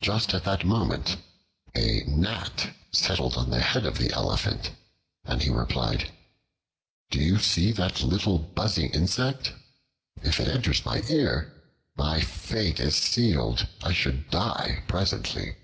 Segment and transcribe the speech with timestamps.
[0.00, 1.16] Just at that moment
[1.76, 4.72] a Gnat settled on the head of the Elephant,
[5.24, 6.10] and he replied,
[7.10, 9.52] "Do you see that little buzzing insect?
[10.20, 11.54] If it enters my ear,
[11.94, 13.68] my fate is sealed.
[13.80, 15.54] I should die presently."